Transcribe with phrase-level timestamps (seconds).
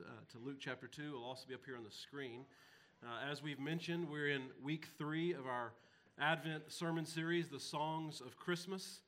[0.00, 1.02] to, uh, to Luke chapter 2.
[1.02, 2.44] It'll also be up here on the screen.
[3.02, 5.72] Uh, as we've mentioned, we're in week three of our
[6.18, 9.00] Advent sermon series, The Songs of Christmas.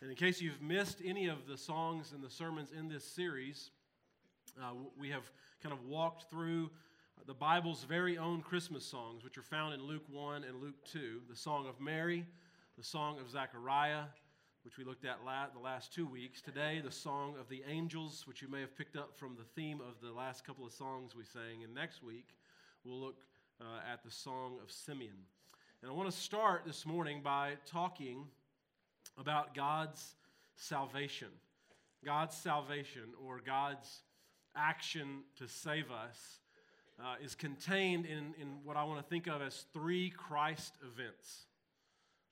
[0.00, 3.70] And in case you've missed any of the songs and the sermons in this series,
[4.60, 5.30] uh, we have
[5.62, 6.70] kind of walked through
[7.26, 11.20] the Bible's very own Christmas songs, which are found in Luke 1 and Luke 2
[11.28, 12.24] the Song of Mary,
[12.78, 14.04] the Song of Zechariah,
[14.62, 15.18] which we looked at
[15.54, 16.42] the last two weeks.
[16.42, 19.80] Today, the Song of the Angels, which you may have picked up from the theme
[19.80, 21.64] of the last couple of songs we sang.
[21.64, 22.28] And next week,
[22.84, 23.16] we'll look
[23.60, 25.16] uh, at the Song of Simeon.
[25.80, 28.26] And I want to start this morning by talking
[29.16, 30.14] about God's
[30.56, 31.28] salvation.
[32.04, 34.02] God's salvation, or God's
[34.54, 36.40] action to save us,
[37.02, 41.46] uh, is contained in, in what I want to think of as three Christ events.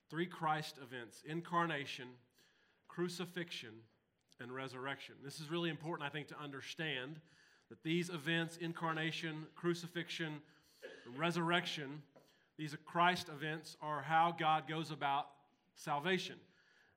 [0.09, 2.07] Three Christ events incarnation,
[2.87, 3.73] crucifixion,
[4.39, 5.15] and resurrection.
[5.23, 7.19] This is really important, I think, to understand
[7.69, 10.41] that these events incarnation, crucifixion,
[11.17, 12.01] resurrection
[12.59, 15.27] these Christ events are how God goes about
[15.75, 16.35] salvation.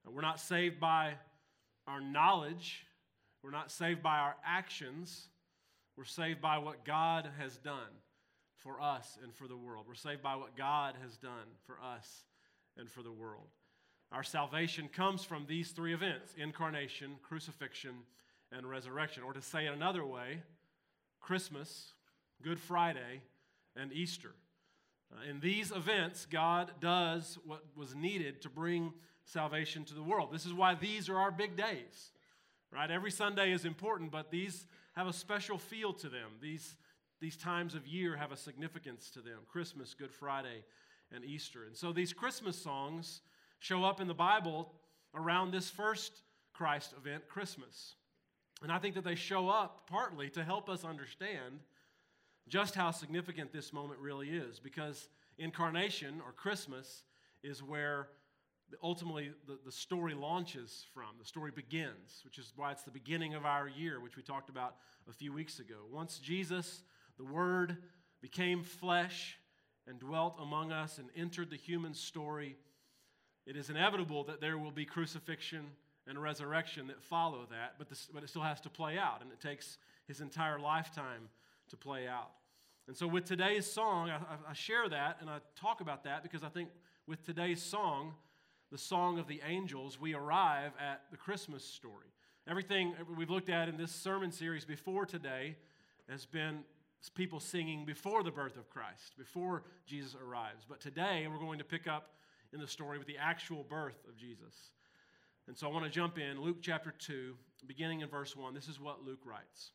[0.05, 1.15] We're not saved by
[1.87, 2.85] our knowledge,
[3.45, 5.29] we're not saved by our actions.
[5.97, 7.91] We're saved by what God has done
[8.57, 9.85] for us and for the world.
[9.87, 12.25] We're saved by what God has done for us
[12.79, 13.49] and for the world.
[14.11, 17.95] Our salvation comes from these three events incarnation, crucifixion,
[18.51, 19.23] and resurrection.
[19.23, 20.43] Or to say it another way,
[21.21, 21.93] Christmas,
[22.43, 23.23] Good Friday,
[23.75, 24.35] and Easter.
[25.13, 28.93] Uh, in these events, God does what was needed to bring
[29.25, 30.31] salvation to the world.
[30.33, 32.13] This is why these are our big days,
[32.71, 32.91] right?
[32.91, 36.33] Every Sunday is important, but these have a special feel to them.
[36.41, 36.77] These,
[37.21, 40.65] these times of year have a significance to them Christmas, Good Friday,
[41.15, 41.65] and Easter.
[41.65, 43.21] And so these Christmas songs
[43.59, 44.73] show up in the Bible
[45.15, 46.13] around this first
[46.53, 47.95] Christ event, Christmas.
[48.63, 51.61] And I think that they show up partly to help us understand
[52.49, 57.05] just how significant this moment really is because incarnation or Christmas
[57.43, 58.09] is where
[58.83, 61.09] ultimately the, the story launches from.
[61.19, 64.49] The story begins, which is why it's the beginning of our year, which we talked
[64.49, 64.77] about
[65.09, 65.77] a few weeks ago.
[65.91, 66.83] Once Jesus,
[67.19, 67.77] the Word,
[68.21, 69.37] became flesh
[69.87, 72.57] and dwelt among us and entered the human story,
[73.47, 75.67] it is inevitable that there will be crucifixion
[76.07, 79.31] and resurrection that follow that, but, this, but it still has to play out, and
[79.33, 81.29] it takes his entire lifetime
[81.71, 82.31] to play out.
[82.89, 86.43] And so, with today's song, I, I, share that and I talk about that because
[86.43, 86.69] I think
[87.07, 88.15] with today's song,
[88.73, 92.09] the song of the angels, we arrive at the Christmas story.
[92.49, 95.57] Everything we've looked at in this sermon series before today
[96.09, 96.65] has been
[97.11, 100.65] people singing before the birth of Christ, before Jesus arrives.
[100.69, 102.11] But today, we're going to pick up
[102.53, 104.55] in the story with the actual birth of Jesus.
[105.49, 106.41] And so I want to jump in.
[106.41, 107.35] Luke chapter 2,
[107.67, 108.55] beginning in verse 1.
[108.55, 109.73] This is what Luke writes.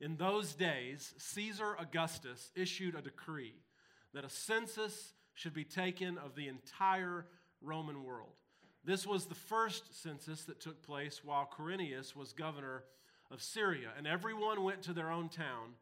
[0.00, 3.54] In those days, Caesar Augustus issued a decree
[4.12, 7.26] that a census should be taken of the entire
[7.60, 8.32] Roman world.
[8.84, 12.84] This was the first census that took place while Quirinius was governor
[13.30, 15.74] of Syria, and everyone went to their own town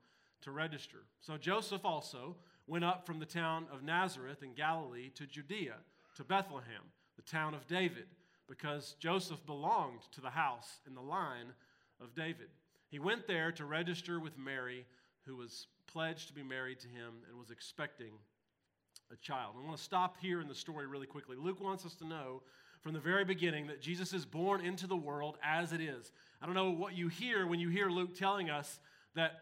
[0.44, 0.98] to register.
[1.20, 5.74] So Joseph also went up from the town of Nazareth in Galilee to Judea,
[6.16, 6.82] to Bethlehem,
[7.16, 8.06] the town of David,
[8.48, 11.52] because Joseph belonged to the house in the line
[12.00, 12.48] of David.
[12.90, 14.86] He went there to register with Mary,
[15.26, 18.12] who was pledged to be married to him and was expecting
[19.12, 19.54] a child.
[19.58, 21.36] I want to stop here in the story really quickly.
[21.36, 22.42] Luke wants us to know
[22.82, 26.12] from the very beginning that Jesus is born into the world as it is.
[26.42, 28.78] I don't know what you hear when you hear Luke telling us
[29.14, 29.40] that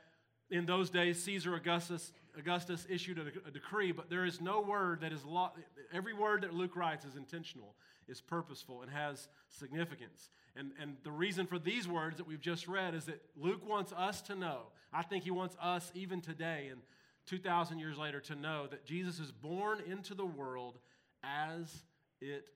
[0.52, 5.00] in those days Caesar Augustus, Augustus issued a, a decree, but there is no word
[5.00, 5.50] that is, lo-
[5.92, 7.74] every word that Luke writes is intentional
[8.08, 10.30] is purposeful and has significance.
[10.54, 13.92] And, and the reason for these words that we've just read is that Luke wants
[13.92, 16.82] us to know, I think he wants us even today and
[17.26, 20.78] 2,000 years later to know that Jesus is born into the world
[21.24, 21.84] as
[22.20, 22.48] it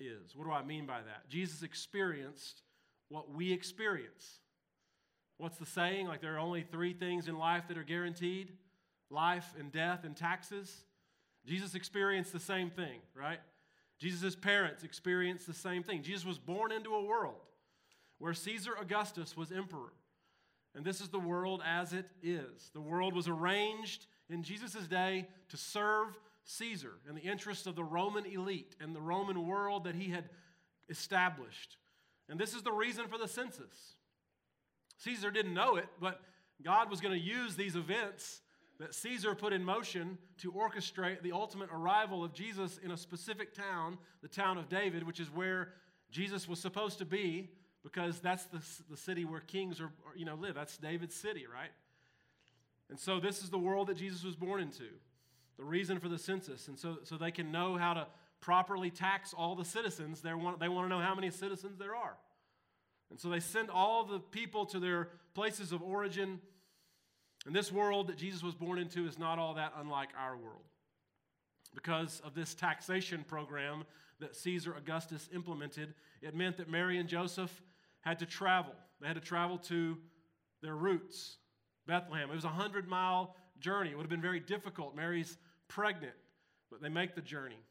[0.00, 0.34] is.
[0.34, 1.28] What do I mean by that?
[1.28, 2.62] Jesus experienced
[3.08, 4.40] what we experience.
[5.38, 6.06] What's the saying?
[6.06, 8.52] Like there are only three things in life that are guaranteed
[9.10, 10.84] life and death and taxes.
[11.46, 13.38] Jesus experienced the same thing, right?
[13.98, 16.02] Jesus' parents experienced the same thing.
[16.02, 17.40] Jesus was born into a world
[18.18, 19.92] where Caesar Augustus was emperor.
[20.74, 22.70] And this is the world as it is.
[22.72, 27.84] The world was arranged in Jesus' day to serve Caesar in the interests of the
[27.84, 30.28] Roman elite and the Roman world that he had
[30.88, 31.76] established.
[32.28, 33.96] And this is the reason for the census.
[34.98, 36.20] Caesar didn't know it, but
[36.62, 38.40] God was going to use these events
[38.78, 43.54] that Caesar put in motion to orchestrate the ultimate arrival of Jesus in a specific
[43.54, 45.74] town, the town of David, which is where
[46.10, 47.50] Jesus was supposed to be,
[47.82, 48.60] because that's the,
[48.90, 50.54] the city where kings are, you know, live.
[50.54, 51.70] That's David's city, right?
[52.90, 54.88] And so this is the world that Jesus was born into,
[55.56, 56.68] the reason for the census.
[56.68, 58.06] And so, so they can know how to
[58.40, 60.20] properly tax all the citizens.
[60.20, 62.16] They want, they want to know how many citizens there are.
[63.14, 66.40] And so they send all the people to their places of origin.
[67.46, 70.64] And this world that Jesus was born into is not all that unlike our world.
[71.76, 73.84] Because of this taxation program
[74.18, 77.62] that Caesar Augustus implemented, it meant that Mary and Joseph
[78.00, 78.72] had to travel.
[79.00, 79.96] They had to travel to
[80.60, 81.36] their roots,
[81.86, 82.32] Bethlehem.
[82.32, 83.90] It was a 100 mile journey.
[83.90, 84.96] It would have been very difficult.
[84.96, 85.38] Mary's
[85.68, 86.16] pregnant,
[86.68, 87.62] but they make the journey.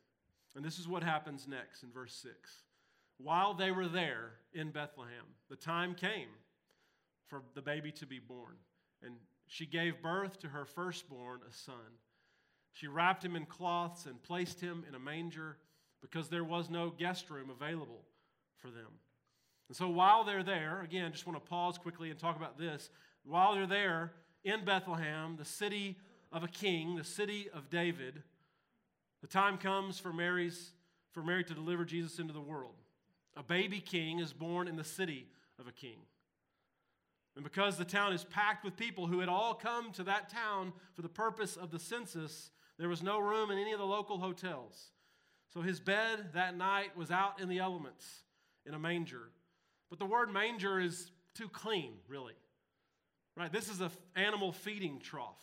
[0.56, 2.64] And this is what happens next in verse 6.
[3.18, 6.30] While they were there in Bethlehem, the time came
[7.28, 8.56] for the baby to be born.
[9.04, 9.16] And
[9.48, 11.76] she gave birth to her firstborn, a son.
[12.74, 15.58] She wrapped him in cloths and placed him in a manger
[16.02, 18.04] because there was no guest room available
[18.58, 19.00] for them.
[19.70, 22.90] And so while they're there, again, just want to pause quickly and talk about this.
[23.24, 24.12] While they're there
[24.44, 25.98] in Bethlehem, the city
[26.32, 28.24] of a king, the city of David,
[29.22, 30.74] the time comes for Mary's
[31.12, 32.76] for Mary to deliver Jesus into the world.
[33.36, 35.28] A baby king is born in the city
[35.60, 35.98] of a king.
[37.36, 40.72] And because the town is packed with people who had all come to that town
[40.94, 44.20] for the purpose of the census, there was no room in any of the local
[44.20, 44.92] hotels.
[45.52, 48.06] So his bed that night was out in the elements
[48.66, 49.30] in a manger.
[49.90, 52.34] But the word manger is too clean, really.
[53.36, 53.52] Right?
[53.52, 55.42] This is an animal feeding trough.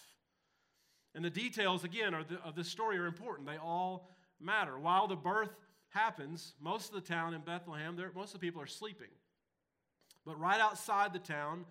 [1.14, 3.48] And the details, again, the, of this story are important.
[3.48, 4.08] They all
[4.40, 4.78] matter.
[4.78, 5.50] While the birth
[5.90, 9.08] happens, most of the town in Bethlehem, most of the people are sleeping.
[10.24, 11.64] But right outside the town,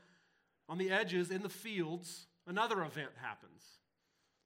[0.68, 3.64] on the edges, in the fields, another event happens.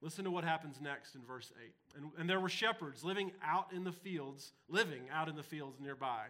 [0.01, 1.73] Listen to what happens next in verse 8.
[1.95, 5.79] And, and there were shepherds living out in the fields, living out in the fields
[5.79, 6.25] nearby,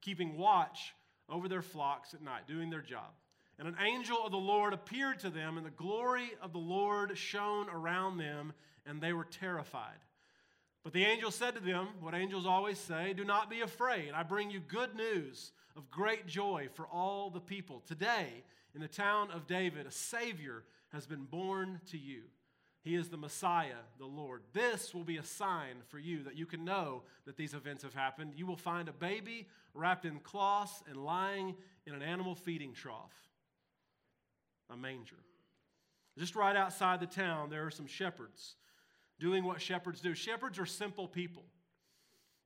[0.00, 0.94] keeping watch
[1.28, 3.12] over their flocks at night, doing their job.
[3.58, 7.16] And an angel of the Lord appeared to them, and the glory of the Lord
[7.18, 8.52] shone around them,
[8.86, 9.98] and they were terrified.
[10.88, 14.12] But the angel said to them, What angels always say, Do not be afraid.
[14.14, 17.82] I bring you good news of great joy for all the people.
[17.86, 18.42] Today,
[18.74, 20.64] in the town of David, a Savior
[20.94, 22.22] has been born to you.
[22.80, 24.40] He is the Messiah, the Lord.
[24.54, 27.92] This will be a sign for you that you can know that these events have
[27.92, 28.32] happened.
[28.34, 31.54] You will find a baby wrapped in cloths and lying
[31.86, 33.12] in an animal feeding trough
[34.70, 35.16] a manger.
[36.16, 38.54] Just right outside the town, there are some shepherds
[39.18, 40.14] doing what shepherds do.
[40.14, 41.44] Shepherds are simple people,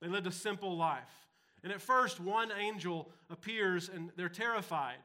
[0.00, 1.28] they lived a simple life.
[1.64, 4.96] And at first, one angel appears and they're terrified.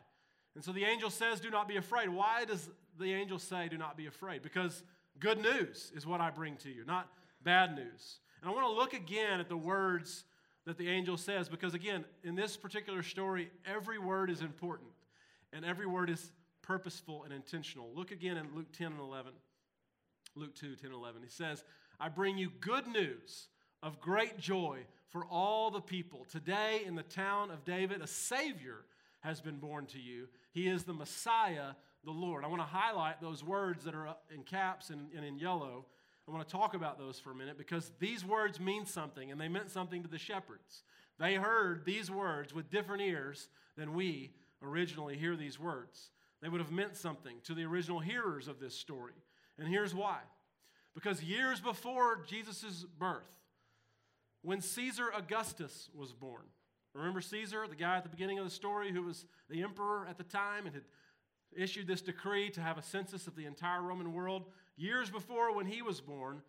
[0.55, 2.09] And so the angel says, Do not be afraid.
[2.09, 2.67] Why does
[2.99, 4.41] the angel say, Do not be afraid?
[4.41, 4.83] Because
[5.19, 7.09] good news is what I bring to you, not
[7.43, 8.19] bad news.
[8.41, 10.25] And I want to look again at the words
[10.65, 14.89] that the angel says, because again, in this particular story, every word is important
[15.53, 16.31] and every word is
[16.61, 17.89] purposeful and intentional.
[17.95, 19.31] Look again in Luke 10 and 11.
[20.37, 21.21] Luke 2, 10 and 11.
[21.23, 21.63] He says,
[21.99, 23.47] I bring you good news
[23.81, 24.79] of great joy
[25.09, 26.25] for all the people.
[26.29, 28.85] Today in the town of David, a Savior
[29.21, 30.27] has been born to you.
[30.51, 31.71] He is the Messiah,
[32.03, 32.43] the Lord.
[32.43, 35.85] I want to highlight those words that are uh, in caps and, and in yellow.
[36.27, 39.39] I want to talk about those for a minute because these words mean something, and
[39.39, 40.83] they meant something to the shepherds.
[41.19, 46.11] They heard these words with different ears than we originally hear these words.
[46.41, 49.13] They would have meant something to the original hearers of this story.
[49.57, 50.19] And here's why.
[50.93, 53.29] Because years before Jesus' birth,
[54.41, 56.43] when Caesar Augustus was born,
[56.93, 60.17] remember Caesar, the guy at the beginning of the story who was the emperor at
[60.17, 60.85] the time and had
[61.55, 64.45] issued this decree to have a census of the entire Roman world?
[64.75, 66.41] Years before when he was born,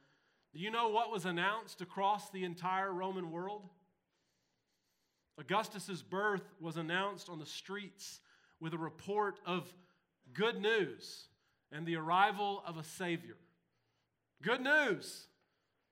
[0.54, 3.68] do you know what was announced across the entire Roman world?
[5.38, 8.20] Augustus's birth was announced on the streets
[8.60, 9.72] with a report of
[10.32, 11.27] good news
[11.72, 13.36] and the arrival of a Savior.
[14.42, 15.26] Good news.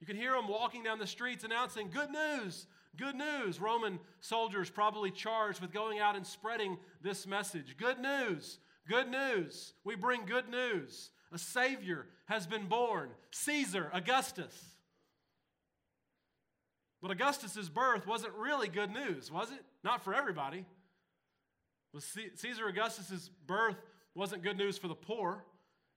[0.00, 2.66] You can hear them walking down the streets announcing, Good news,
[2.96, 3.60] good news.
[3.60, 7.76] Roman soldiers probably charged with going out and spreading this message.
[7.76, 9.72] Good news, good news.
[9.84, 11.10] We bring good news.
[11.32, 14.54] A Savior has been born, Caesar Augustus.
[17.02, 19.64] But Augustus's birth wasn't really good news, was it?
[19.84, 20.64] Not for everybody.
[21.92, 22.04] Was
[22.36, 23.76] Caesar Augustus's birth
[24.14, 25.44] wasn't good news for the poor.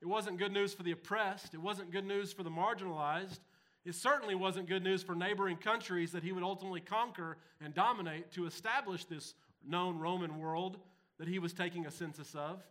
[0.01, 1.53] It wasn't good news for the oppressed.
[1.53, 3.39] It wasn't good news for the marginalized.
[3.86, 8.32] It certainly wasn't good news for neighboring countries that he would ultimately conquer and dominate
[8.34, 9.34] to establish this
[9.65, 10.77] known Roman world
[11.18, 12.62] that he was taking a census of.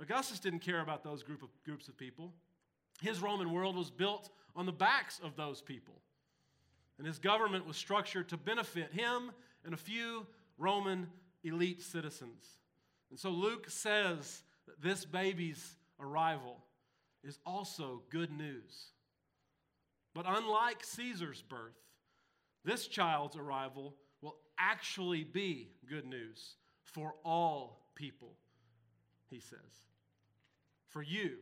[0.00, 2.32] Augustus didn't care about those group of, groups of people.
[3.00, 5.94] His Roman world was built on the backs of those people.
[6.98, 9.32] And his government was structured to benefit him
[9.64, 10.26] and a few
[10.58, 11.08] Roman
[11.44, 12.44] elite citizens.
[13.10, 16.64] And so Luke says that this baby's arrival
[17.24, 18.90] is also good news.
[20.14, 21.78] But unlike Caesar's birth,
[22.64, 28.34] this child's arrival will actually be good news for all people,
[29.30, 29.58] he says.
[30.88, 31.38] For you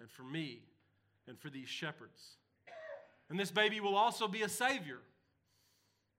[0.00, 0.62] and for me
[1.28, 2.36] and for these shepherds.
[3.28, 5.00] And this baby will also be a savior.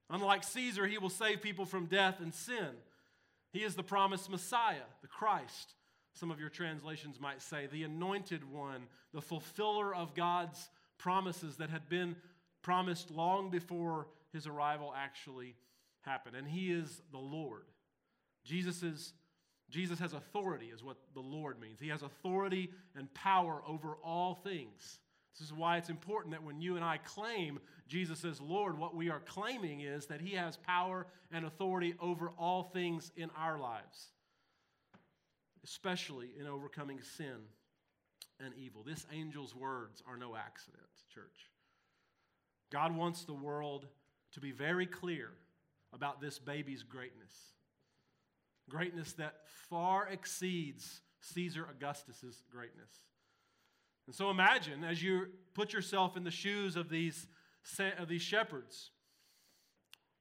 [0.09, 2.69] Unlike Caesar, he will save people from death and sin.
[3.51, 5.73] He is the promised Messiah, the Christ.
[6.17, 11.69] Some of your translations might say, the anointed one, the fulfiller of God's promises that
[11.69, 12.15] had been
[12.63, 15.55] promised long before his arrival actually
[16.01, 16.35] happened.
[16.35, 17.65] And he is the Lord.
[18.43, 19.13] Jesus, is,
[19.69, 21.79] Jesus has authority, is what the Lord means.
[21.79, 24.99] He has authority and power over all things.
[25.37, 28.95] This is why it's important that when you and I claim Jesus as Lord, what
[28.95, 33.59] we are claiming is that He has power and authority over all things in our
[33.59, 34.07] lives,
[35.63, 37.37] especially in overcoming sin
[38.43, 38.83] and evil.
[38.83, 40.83] This angel's words are no accident,
[41.13, 41.49] church.
[42.71, 43.87] God wants the world
[44.33, 45.31] to be very clear
[45.93, 47.33] about this baby's greatness.
[48.69, 49.35] Greatness that
[49.69, 52.89] far exceeds Caesar Augustus's greatness.
[54.05, 57.27] And so imagine as you put yourself in the shoes of these,
[57.97, 58.91] of these shepherds,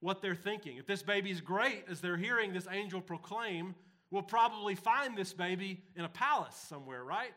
[0.00, 0.76] what they're thinking.
[0.76, 3.74] If this baby's great, as they're hearing this angel proclaim,
[4.16, 7.34] we'll probably find this baby in a palace somewhere, right?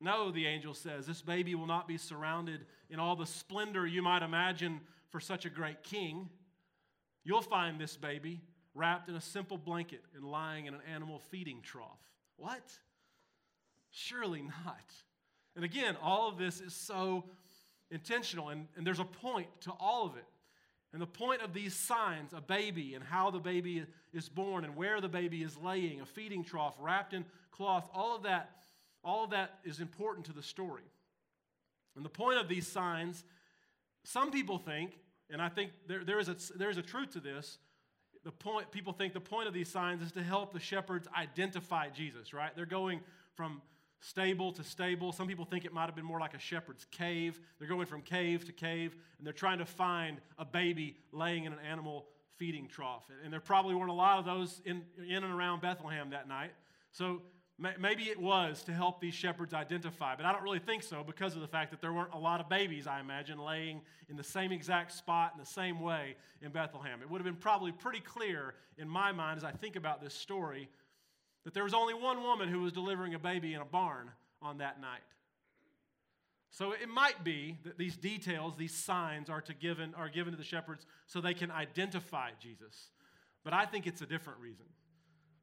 [0.00, 4.00] No, the angel says, this baby will not be surrounded in all the splendor you
[4.00, 6.28] might imagine for such a great king.
[7.24, 8.42] You'll find this baby
[8.76, 11.98] wrapped in a simple blanket and lying in an animal feeding trough.
[12.36, 12.62] What?
[13.90, 14.84] Surely not.
[15.56, 17.24] And again, all of this is so
[17.90, 20.26] intentional, and, and there's a point to all of it.
[20.92, 24.76] And the point of these signs, a baby and how the baby is born and
[24.76, 28.50] where the baby is laying, a feeding trough wrapped in cloth, all of that,
[29.02, 30.84] all of that is important to the story.
[31.96, 33.24] And the point of these signs,
[34.04, 34.98] some people think,
[35.30, 37.58] and I think there, there, is a, there is a truth to this,
[38.24, 41.90] the point, people think the point of these signs is to help the shepherds identify
[41.90, 42.50] Jesus, right?
[42.56, 43.00] They're going
[43.34, 43.60] from
[44.00, 45.12] stable to stable.
[45.12, 47.40] Some people think it might have been more like a shepherd's cave.
[47.58, 51.52] They're going from cave to cave, and they're trying to find a baby laying in
[51.52, 52.06] an animal
[52.36, 53.04] feeding trough.
[53.24, 56.52] And there probably weren't a lot of those in, in and around Bethlehem that night.
[56.92, 57.22] So
[57.58, 61.34] maybe it was to help these shepherds identify, but I don't really think so because
[61.34, 64.24] of the fact that there weren't a lot of babies, I imagine, laying in the
[64.24, 67.00] same exact spot in the same way in Bethlehem.
[67.00, 70.14] It would have been probably pretty clear in my mind as I think about this
[70.14, 70.68] story
[71.44, 74.10] that there was only one woman who was delivering a baby in a barn
[74.42, 75.02] on that night.
[76.54, 80.36] So it might be that these details, these signs are, to given, are given to
[80.36, 82.90] the shepherds so they can identify Jesus.
[83.42, 84.66] But I think it's a different reason.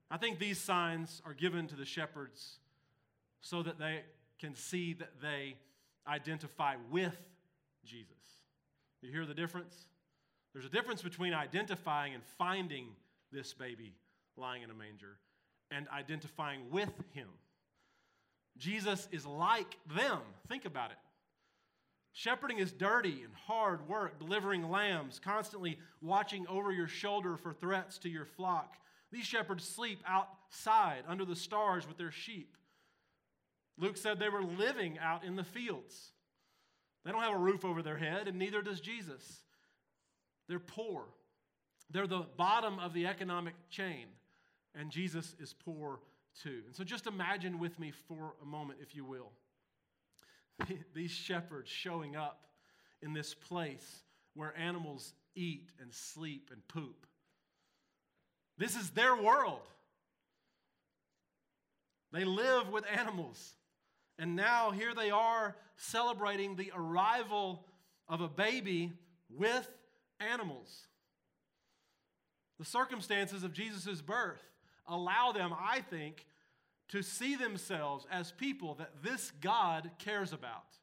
[0.10, 2.60] I think these signs are given to the shepherds
[3.42, 4.04] so that they
[4.40, 5.58] can see that they
[6.08, 7.18] identify with
[7.84, 8.16] Jesus.
[9.02, 9.88] You hear the difference?
[10.54, 12.88] There's a difference between identifying and finding
[13.34, 13.96] this baby
[14.38, 15.18] lying in a manger
[15.72, 17.28] and identifying with him.
[18.58, 20.20] Jesus is like them.
[20.48, 20.98] Think about it.
[22.14, 27.98] Shepherding is dirty and hard work, delivering lambs, constantly watching over your shoulder for threats
[28.00, 28.76] to your flock.
[29.12, 32.58] These shepherds sleep outside under the stars with their sheep.
[33.78, 36.12] Luke said they were living out in the fields.
[37.06, 39.40] They don't have a roof over their head, and neither does Jesus.
[40.48, 41.06] They're poor.
[41.90, 44.08] They're the bottom of the economic chain
[44.76, 46.00] and Jesus is poor
[46.44, 46.62] too.
[46.66, 49.32] And so just imagine with me for a moment, if you will,
[50.96, 52.46] these shepherds showing up
[53.02, 54.04] in this place
[54.36, 57.06] where animals eat and sleep and poop.
[58.58, 59.62] This is their world.
[62.12, 63.56] They live with animals.
[64.20, 67.66] And now here they are celebrating the arrival
[68.08, 68.92] of a baby
[69.30, 69.70] with
[70.20, 70.88] animals.
[72.60, 74.44] The circumstances of Jesus' birth
[74.88, 76.26] allow them, I think,
[76.90, 80.78] to see themselves as people that this God cares about.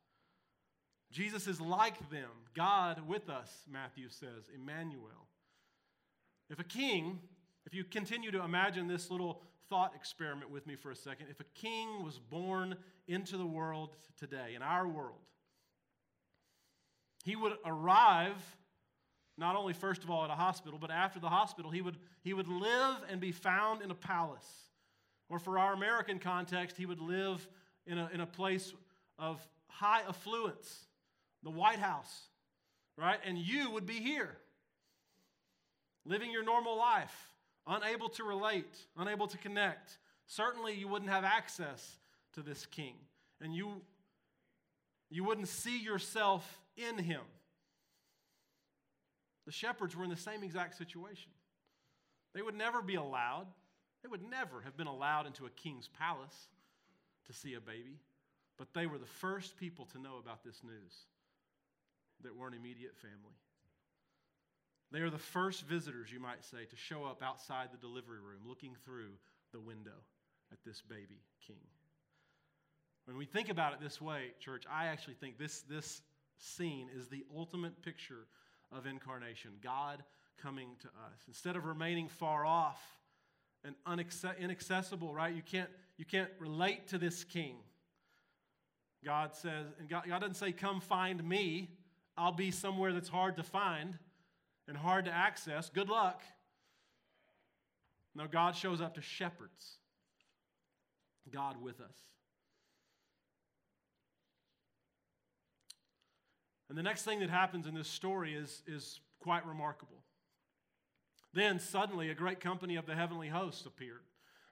[1.11, 5.28] Jesus is like them, God with us, Matthew says, Emmanuel.
[6.50, 7.19] If a king,
[7.67, 11.40] if you continue to imagine this little thought experiment with me for a second, if
[11.40, 12.76] a king was born
[13.07, 15.21] into the world today, in our world,
[17.25, 18.37] he would arrive
[19.38, 22.35] not only first of all at a hospital, but after the hospital, he would, he
[22.35, 24.47] would live and be found in a palace.
[25.30, 27.47] Or for our American context, he would live
[27.87, 28.73] in a, in a place
[29.18, 30.87] of high affluence,
[31.45, 32.28] the White House,
[32.97, 33.21] right?
[33.25, 34.37] And you would be here,
[36.04, 37.33] living your normal life,
[37.66, 39.99] unable to relate, unable to connect.
[40.26, 41.99] Certainly, you wouldn't have access
[42.35, 42.95] to this king.
[43.40, 43.80] and you,
[45.11, 47.21] you wouldn't see yourself in him.
[49.49, 51.31] The shepherds were in the same exact situation.
[52.35, 53.47] They would never be allowed,
[54.02, 56.49] they would never have been allowed into a king's palace
[57.26, 57.97] to see a baby,
[58.59, 60.93] but they were the first people to know about this news
[62.23, 63.38] that were an immediate family.
[64.93, 68.43] They are the first visitors, you might say, to show up outside the delivery room
[68.47, 69.12] looking through
[69.52, 69.97] the window
[70.52, 71.64] at this baby king.
[73.07, 76.02] When we think about it this way, church, I actually think this, this
[76.37, 78.26] scene is the ultimate picture
[78.73, 80.03] of incarnation God
[80.43, 81.21] coming to us.
[81.27, 82.81] Instead of remaining far off
[83.65, 83.75] and
[84.41, 85.35] inaccessible, right?
[85.35, 87.57] You can't, you can't relate to this king.
[89.05, 91.71] God says, and God, God doesn't say, Come find me.
[92.17, 93.97] I'll be somewhere that's hard to find
[94.67, 95.71] and hard to access.
[95.71, 96.23] Good luck.
[98.15, 99.79] No, God shows up to shepherds.
[101.31, 101.97] God with us.
[106.69, 110.03] And the next thing that happens in this story is, is quite remarkable.
[111.33, 114.03] Then suddenly a great company of the heavenly hosts appeared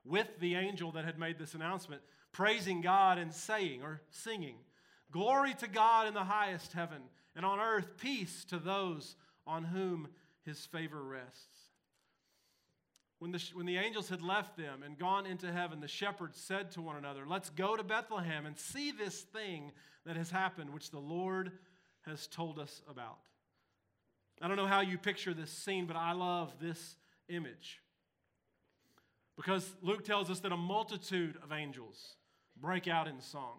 [0.04, 4.56] with the angel that had made this announcement, praising God and saying or singing,
[5.11, 7.02] Glory to God in the highest heaven,
[7.35, 10.08] and on earth peace to those on whom
[10.44, 11.66] his favor rests.
[13.18, 16.70] When the, when the angels had left them and gone into heaven, the shepherds said
[16.73, 19.73] to one another, Let's go to Bethlehem and see this thing
[20.04, 21.52] that has happened, which the Lord
[22.06, 23.18] has told us about.
[24.40, 26.96] I don't know how you picture this scene, but I love this
[27.28, 27.80] image.
[29.36, 32.14] Because Luke tells us that a multitude of angels
[32.60, 33.58] break out in song.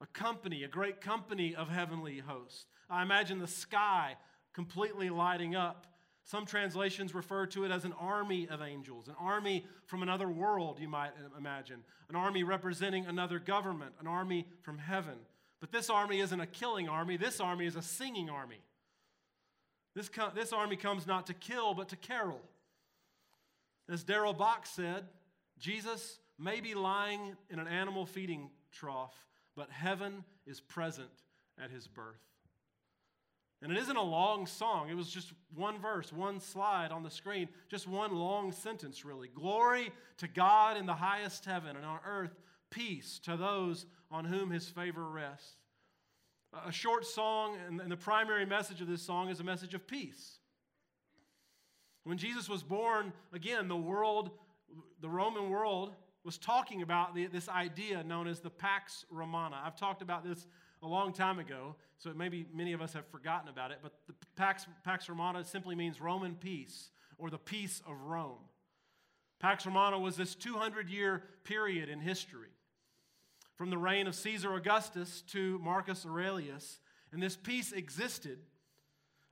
[0.00, 2.66] A company, a great company of heavenly hosts.
[2.88, 4.16] I imagine the sky
[4.52, 5.86] completely lighting up.
[6.24, 10.78] Some translations refer to it as an army of angels, an army from another world,
[10.78, 15.18] you might imagine, an army representing another government, an army from heaven.
[15.60, 18.60] But this army isn't a killing army, this army is a singing army.
[19.94, 22.40] This, this army comes not to kill, but to carol.
[23.88, 25.04] As Darrell Bock said,
[25.58, 29.14] Jesus may be lying in an animal feeding trough,
[29.56, 31.10] but heaven is present
[31.62, 32.20] at his birth.
[33.60, 34.88] And it isn't a long song.
[34.88, 39.28] It was just one verse, one slide on the screen, just one long sentence, really.
[39.28, 42.36] Glory to God in the highest heaven, and on earth,
[42.70, 45.56] peace to those on whom his favor rests.
[46.66, 50.38] A short song, and the primary message of this song is a message of peace.
[52.04, 54.30] When Jesus was born, again, the world,
[55.00, 55.94] the Roman world,
[56.24, 59.60] was talking about the, this idea known as the Pax Romana.
[59.62, 60.46] I've talked about this
[60.82, 64.14] a long time ago, so maybe many of us have forgotten about it, but the
[64.36, 68.38] Pax, Pax Romana simply means Roman peace or the peace of Rome.
[69.38, 72.48] Pax Romana was this 200 year period in history
[73.58, 76.78] from the reign of Caesar Augustus to Marcus Aurelius.
[77.12, 78.38] And this peace existed,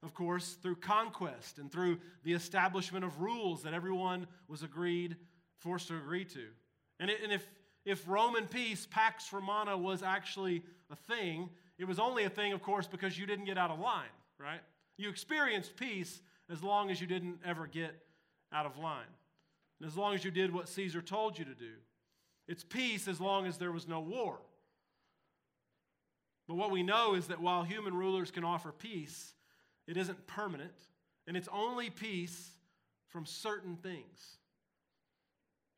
[0.02, 5.16] of course, through conquest and through the establishment of rules that everyone was agreed,
[5.60, 6.42] forced to agree to.
[6.98, 7.46] And, it, and if,
[7.84, 12.62] if Roman peace, Pax Romana, was actually a thing, it was only a thing, of
[12.62, 14.08] course, because you didn't get out of line,
[14.40, 14.60] right?
[14.96, 17.94] You experienced peace as long as you didn't ever get
[18.52, 19.06] out of line.
[19.78, 21.74] And as long as you did what Caesar told you to do.
[22.48, 24.38] It's peace as long as there was no war.
[26.46, 29.34] But what we know is that while human rulers can offer peace,
[29.86, 30.74] it isn't permanent,
[31.26, 32.50] and it's only peace
[33.08, 34.38] from certain things.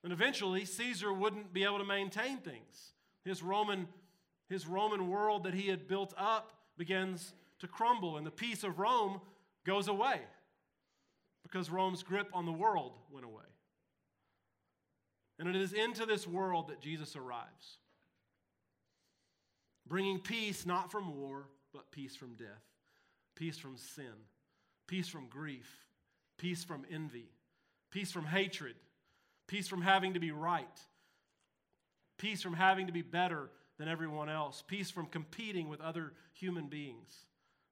[0.05, 2.93] And eventually, Caesar wouldn't be able to maintain things.
[3.25, 3.89] His Roman,
[4.49, 8.79] his Roman world that he had built up begins to crumble, and the peace of
[8.79, 9.21] Rome
[9.65, 10.21] goes away
[11.43, 13.45] because Rome's grip on the world went away.
[15.39, 17.79] And it is into this world that Jesus arrives,
[19.87, 22.65] bringing peace not from war, but peace from death,
[23.37, 24.27] peace from sin,
[24.89, 25.87] peace from grief,
[26.39, 27.31] peace from envy,
[27.91, 28.75] peace from hatred,
[29.47, 30.67] peace from having to be right,
[32.19, 36.67] peace from having to be better than everyone else, peace from competing with other human
[36.67, 37.27] beings,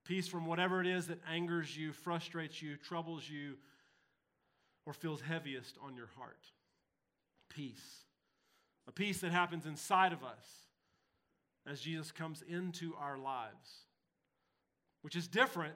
[0.05, 3.57] peace from whatever it is that angers you, frustrates you, troubles you,
[4.87, 6.39] or feels heaviest on your heart
[7.57, 8.05] peace,
[8.87, 10.47] a peace that happens inside of us
[11.67, 13.87] as Jesus comes into our lives,
[15.01, 15.75] which is different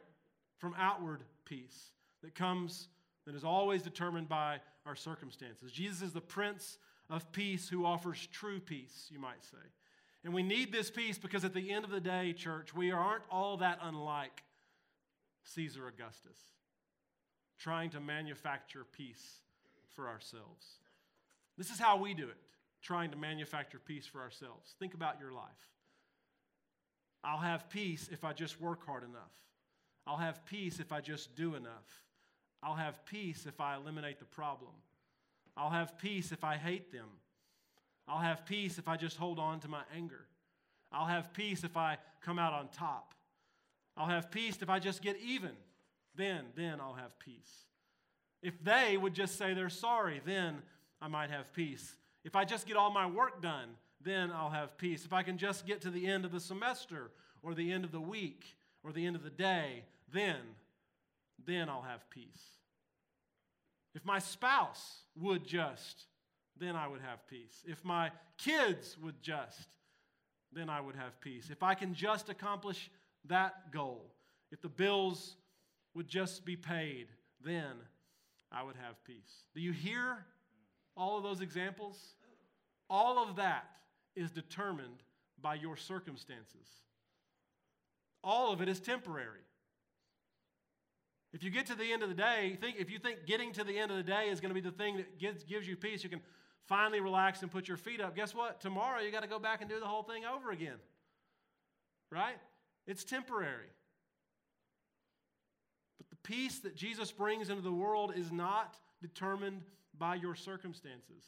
[0.59, 2.89] from outward peace that comes,
[3.27, 5.73] that is always determined by our circumstances.
[5.73, 6.77] Jesus is the Prince
[7.09, 9.57] of Peace who offers true peace, you might say.
[10.23, 13.25] And we need this peace because at the end of the day, church, we aren't
[13.31, 14.43] all that unlike
[15.45, 16.39] Caesar Augustus,
[17.59, 19.41] trying to manufacture peace
[19.95, 20.80] for ourselves.
[21.61, 22.39] This is how we do it.
[22.81, 24.75] trying to manufacture peace for ourselves.
[24.79, 25.45] Think about your life.
[27.23, 29.35] I'll have peace if I just work hard enough.
[30.07, 32.03] I'll have peace if I just do enough.
[32.63, 34.73] I'll have peace if I eliminate the problem.
[35.55, 37.09] I'll have peace if I hate them.
[38.09, 40.25] I'll have peace if I just hold on to my anger.
[40.91, 43.13] I'll have peace if I come out on top.
[43.99, 45.53] I'll have peace if I just get even.
[46.17, 47.67] Then, then I'll have peace.
[48.43, 50.63] If they would just say they're sorry, then
[51.01, 51.95] I might have peace.
[52.25, 53.69] If I just get all my work done,
[54.03, 55.05] then I'll have peace.
[55.05, 57.11] If I can just get to the end of the semester
[57.43, 58.45] or the end of the week
[58.83, 60.37] or the end of the day, then,
[61.47, 62.43] then I'll have peace.
[63.95, 66.07] If my spouse would just,
[66.59, 67.65] then I would have peace.
[67.67, 69.69] If my kids would just,
[70.53, 71.49] then I would have peace.
[71.51, 72.91] If I can just accomplish
[73.27, 74.05] that goal,
[74.53, 75.37] if the bills
[75.95, 77.09] would just be paid,
[77.45, 77.73] then
[78.53, 79.45] I would have peace.
[79.55, 80.25] Do you hear
[80.97, 82.15] all of those examples?
[82.89, 83.65] All of that
[84.17, 85.03] is determined
[85.41, 86.67] by your circumstances.
[88.23, 89.41] All of it is temporary.
[91.33, 93.65] If you get to the end of the day, think, if you think getting to
[93.65, 95.77] the end of the day is going to be the thing that gives, gives you
[95.77, 96.21] peace, you can
[96.67, 98.17] finally relax and put your feet up.
[98.17, 98.61] Guess what?
[98.61, 100.79] Tomorrow you got to go back and do the whole thing over again.
[102.11, 102.39] Right?
[102.87, 103.71] It's temporary.
[105.99, 109.63] But the peace that Jesus brings into the world is not determined
[109.99, 111.25] by your circumstances.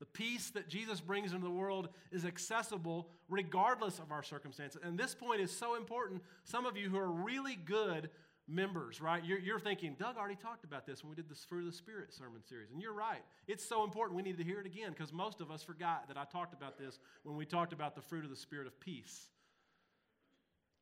[0.00, 4.80] The peace that Jesus brings into the world is accessible regardless of our circumstances.
[4.82, 6.22] And this point is so important.
[6.44, 8.08] Some of you who are really good
[8.48, 9.22] members, right?
[9.24, 11.76] You're, you're, thinking, Doug already talked about this when we did the Fruit of the
[11.76, 12.70] Spirit sermon series.
[12.70, 13.22] And you're right.
[13.46, 16.16] It's so important we need to hear it again because most of us forgot that
[16.16, 19.28] I talked about this when we talked about the fruit of the Spirit of peace.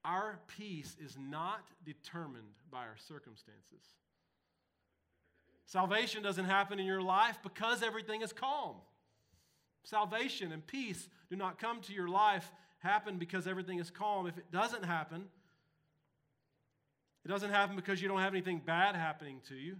[0.04, 3.82] Our peace is not determined by our circumstances.
[5.68, 8.76] Salvation doesn't happen in your life because everything is calm.
[9.84, 14.26] Salvation and peace do not come to your life happen because everything is calm.
[14.26, 15.26] If it doesn't happen,
[17.22, 19.76] it doesn't happen because you don't have anything bad happening to you.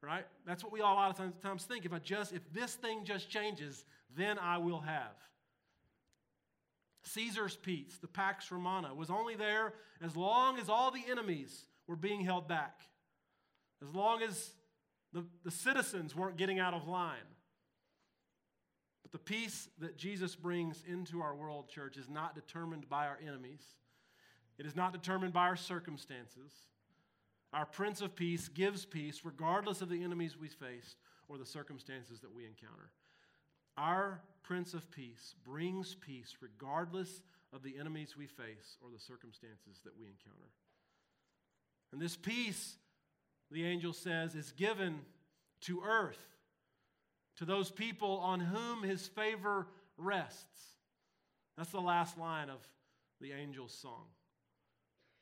[0.00, 0.24] Right?
[0.46, 1.84] That's what we all a lot of times think.
[1.84, 3.84] If I just if this thing just changes,
[4.16, 5.16] then I will have.
[7.02, 11.96] Caesar's peace, the Pax Romana, was only there as long as all the enemies were
[11.96, 12.82] being held back,
[13.82, 14.52] as long as
[15.16, 17.16] the, the citizens weren't getting out of line.
[19.02, 23.18] But the peace that Jesus brings into our world, church, is not determined by our
[23.26, 23.62] enemies,
[24.58, 26.52] it is not determined by our circumstances.
[27.52, 30.96] Our Prince of Peace gives peace regardless of the enemies we face
[31.28, 32.90] or the circumstances that we encounter.
[33.78, 39.80] Our Prince of Peace brings peace regardless of the enemies we face or the circumstances
[39.84, 40.50] that we encounter.
[41.92, 42.76] And this peace,
[43.50, 45.00] the angel says, is given
[45.62, 46.18] to earth,
[47.36, 50.62] to those people on whom his favor rests.
[51.56, 52.58] That's the last line of
[53.20, 54.04] the angel's song.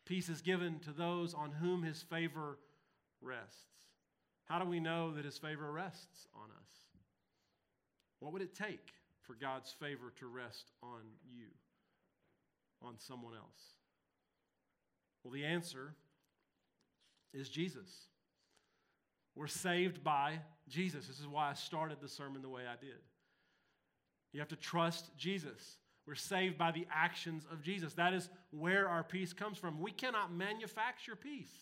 [0.05, 2.59] Peace is given to those on whom his favor
[3.21, 3.65] rests.
[4.47, 6.71] How do we know that his favor rests on us?
[8.21, 11.47] What would it take for God's favor to rest on you,
[12.83, 13.63] on someone else?
[15.23, 15.95] Well, the answer
[17.33, 18.09] is Jesus.
[19.35, 21.07] We're saved by Jesus.
[21.07, 23.01] This is why I started the sermon the way I did.
[24.33, 25.77] You have to trust Jesus.
[26.07, 27.95] We're saved by the actions of Jesus.
[27.95, 29.81] That is where our peace comes from.
[29.81, 31.53] We cannot manufacture peace.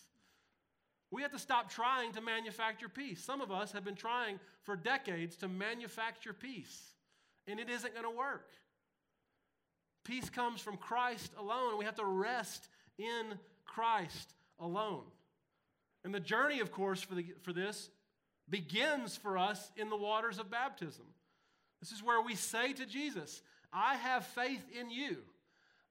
[1.11, 3.23] We have to stop trying to manufacture peace.
[3.23, 6.81] Some of us have been trying for decades to manufacture peace,
[7.47, 8.49] and it isn't going to work.
[10.03, 11.77] Peace comes from Christ alone.
[11.77, 15.03] We have to rest in Christ alone.
[16.03, 17.89] And the journey, of course, for, the, for this
[18.49, 21.05] begins for us in the waters of baptism.
[21.79, 25.17] This is where we say to Jesus, I have faith in you.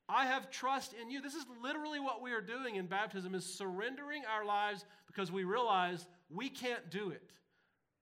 [0.09, 1.23] I have trust in you.
[1.23, 5.45] This is literally what we are doing in baptism is surrendering our lives because we
[5.45, 7.31] realize we can't do it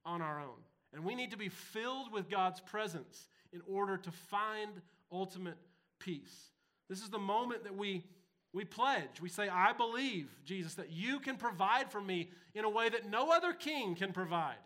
[0.04, 0.58] on our own.
[0.92, 4.70] And we need to be filled with God's presence in order to find
[5.12, 5.58] ultimate
[5.98, 6.50] peace.
[6.88, 8.04] This is the moment that we
[8.52, 9.20] we pledge.
[9.20, 13.08] We say, I believe, Jesus, that you can provide for me in a way that
[13.08, 14.56] no other king can provide.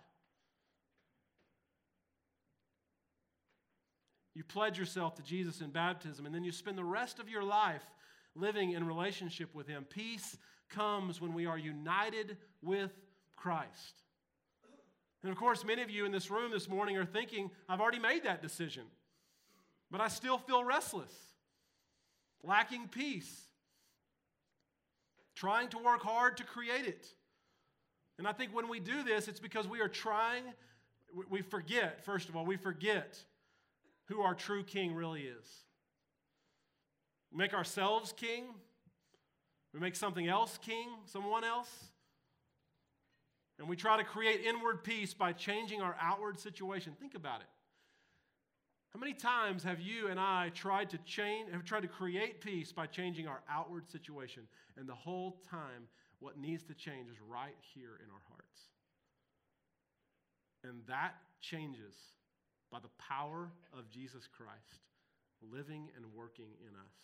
[4.34, 7.44] You pledge yourself to Jesus in baptism, and then you spend the rest of your
[7.44, 7.84] life
[8.34, 9.84] living in relationship with Him.
[9.84, 10.36] Peace
[10.70, 12.90] comes when we are united with
[13.36, 14.02] Christ.
[15.22, 17.98] And of course, many of you in this room this morning are thinking, I've already
[17.98, 18.84] made that decision,
[19.90, 21.14] but I still feel restless,
[22.42, 23.43] lacking peace,
[25.34, 27.06] trying to work hard to create it.
[28.18, 30.44] And I think when we do this, it's because we are trying
[31.30, 33.18] we forget, first of all, we forget
[34.06, 35.46] who our true king really is.
[37.32, 38.44] We make ourselves king,
[39.72, 41.70] we make something else king, someone else.
[43.58, 46.94] And we try to create inward peace by changing our outward situation.
[46.98, 47.46] Think about it.
[48.94, 52.70] How many times have you and I tried to change, have tried to create peace
[52.70, 54.44] by changing our outward situation?
[54.76, 55.88] And the whole time,
[56.20, 58.60] what needs to change is right here in our hearts.
[60.62, 61.94] And that changes
[62.70, 64.80] by the power of Jesus Christ
[65.52, 66.94] living and working in us.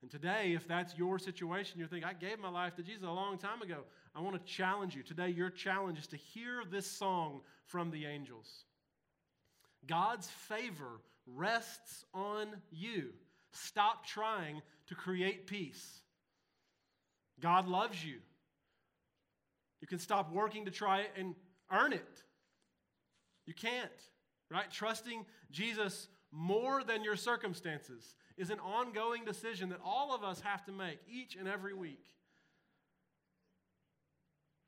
[0.00, 3.10] And today, if that's your situation, you're thinking, I gave my life to Jesus a
[3.10, 3.80] long time ago.
[4.14, 5.02] I want to challenge you.
[5.02, 8.64] Today, your challenge is to hear this song from the angels.
[9.86, 13.10] God's favor rests on you.
[13.52, 16.02] Stop trying to create peace.
[17.40, 18.16] God loves you.
[19.80, 21.34] You can stop working to try and
[21.70, 22.22] earn it.
[23.46, 23.90] You can't,
[24.50, 24.70] right?
[24.70, 30.64] Trusting Jesus more than your circumstances is an ongoing decision that all of us have
[30.64, 32.04] to make each and every week.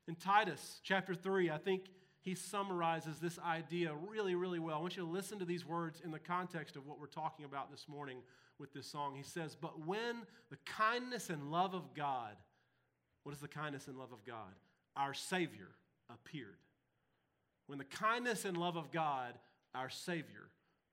[0.07, 1.89] In Titus chapter 3, I think
[2.27, 4.75] he summarizes this idea really, really well.
[4.75, 7.45] I want you to listen to these words in the context of what we're talking
[7.45, 8.17] about this morning
[8.59, 9.15] with this song.
[9.15, 12.35] He says, But when the kindness and love of God,
[13.23, 14.53] what is the kindness and love of God?
[14.97, 15.69] Our Savior
[16.09, 16.57] appeared.
[17.67, 19.35] When the kindness and love of God,
[19.73, 20.49] our Savior,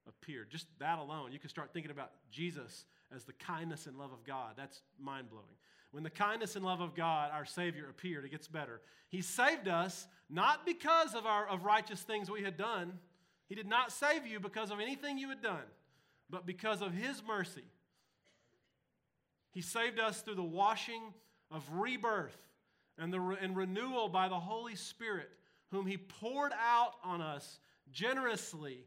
[0.07, 0.51] appeared.
[0.51, 4.23] Just that alone, you can start thinking about Jesus as the kindness and love of
[4.23, 4.53] God.
[4.57, 5.57] That's mind blowing.
[5.94, 8.80] When the kindness and love of God, our Savior, appeared, it gets better.
[9.11, 12.98] He saved us not because of, our, of righteous things we had done.
[13.46, 15.62] He did not save you because of anything you had done,
[16.28, 17.62] but because of His mercy.
[19.52, 21.14] He saved us through the washing
[21.52, 22.37] of rebirth
[22.98, 25.30] and, the, and renewal by the Holy Spirit,
[25.70, 27.61] whom He poured out on us
[27.92, 28.78] generously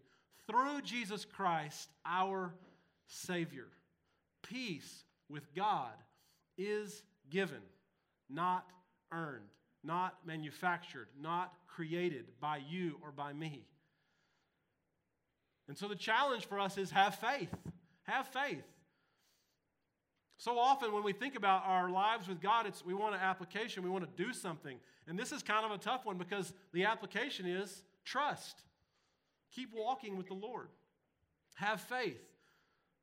[0.45, 2.53] through Jesus Christ, our
[3.07, 3.69] Savior.
[4.43, 5.93] Peace with God
[6.57, 7.61] is given,
[8.29, 8.65] not
[9.11, 9.49] earned,
[9.83, 13.65] not manufactured, not created by you or by me.
[15.67, 17.53] And so the challenge for us is have faith.
[18.03, 18.63] Have faith.
[20.37, 23.83] So often when we think about our lives with God, it's we want an application,
[23.83, 24.77] we want to do something.
[25.07, 28.61] And this is kind of a tough one because the application is trust.
[29.53, 30.67] Keep walking with the Lord.
[31.55, 32.21] Have faith.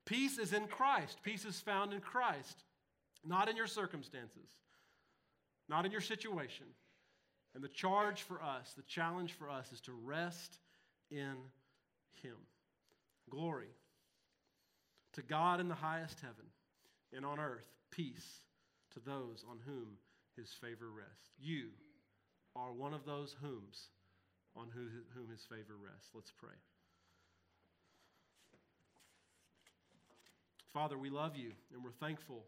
[0.06, 1.18] Peace is in Christ.
[1.22, 2.62] Peace is found in Christ,
[3.24, 4.48] not in your circumstances,
[5.68, 6.66] not in your situation.
[7.54, 10.58] And the charge for us, the challenge for us, is to rest
[11.10, 11.36] in
[12.22, 12.36] Him.
[13.30, 13.68] Glory
[15.12, 16.46] to God in the highest heaven,
[17.16, 18.40] and on earth, peace
[18.92, 19.96] to those on whom
[20.36, 21.30] His favor rests.
[21.40, 21.68] You
[22.56, 23.88] are one of those whom's
[24.56, 26.10] on whom his favor rests.
[26.14, 26.54] Let's pray.
[30.72, 32.44] Father, we love you and we're thankful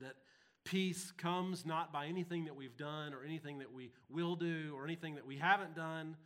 [0.00, 0.16] that
[0.64, 4.84] peace comes not by anything that we've done or anything that we will do or
[4.84, 6.16] anything that we haven't done.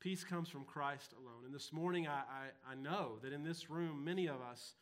[0.00, 1.44] Peace comes from Christ alone.
[1.46, 4.74] And this morning, I, I, I know that in this room, many of us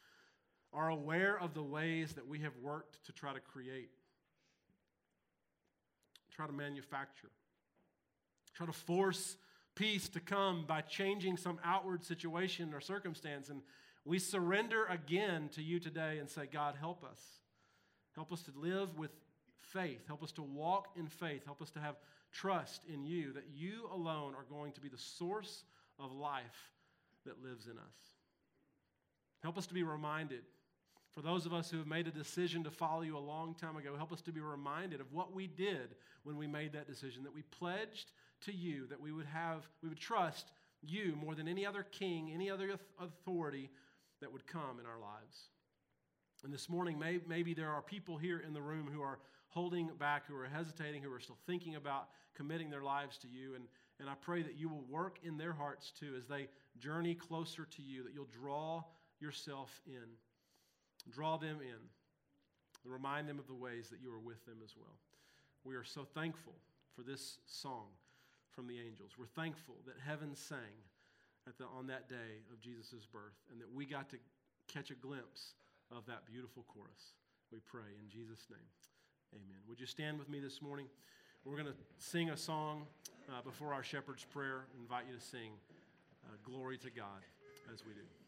[0.73, 3.91] are aware of the ways that we have worked to try to create,
[6.35, 7.31] try to manufacture,
[8.55, 9.37] try to force
[9.77, 13.49] peace to come by changing some outward situation or circumstance.
[13.49, 13.63] And
[14.05, 17.21] we surrender again to you today and say, God, help us.
[18.15, 19.11] Help us to live with
[19.61, 20.07] faith.
[20.07, 21.45] Help us to walk in faith.
[21.45, 21.97] Help us to have
[22.33, 25.65] trust in you that you alone are going to be the source
[25.99, 26.71] of life
[27.27, 27.97] that lives in us.
[29.43, 30.43] Help us to be reminded.
[31.13, 33.77] For those of us who have made a decision to follow you a long time
[33.77, 37.23] ago, help us to be reminded of what we did when we made that decision,
[37.23, 38.11] that we pledged
[38.47, 40.51] to you, that we would have, we would trust
[40.83, 43.71] you more than any other king, any other authority
[44.21, 45.51] that would come in our lives.
[46.45, 49.89] And this morning, may, maybe there are people here in the room who are holding
[49.99, 53.55] back, who are hesitating, who are still thinking about committing their lives to you.
[53.55, 53.65] And,
[53.99, 57.65] and I pray that you will work in their hearts too as they journey closer
[57.65, 58.83] to you, that you'll draw
[59.21, 60.05] yourself in,
[61.11, 64.99] draw them in, remind them of the ways that you are with them as well.
[65.65, 66.53] We are so thankful
[66.95, 67.87] for this song
[68.51, 69.13] from the angels.
[69.19, 70.77] We're thankful that heaven sang
[71.59, 74.17] the, on that day of Jesus' birth and that we got to
[74.69, 75.55] catch a glimpse
[75.91, 77.15] of that beautiful chorus.
[77.53, 78.69] We pray in Jesus' name.
[79.35, 79.59] Amen.
[79.69, 80.87] Would you stand with me this morning?
[81.45, 82.87] We're going to sing a song
[83.29, 84.65] uh, before our shepherd's prayer.
[84.75, 85.53] I invite you to sing
[86.25, 87.21] uh, Glory to God
[87.73, 88.24] as we do.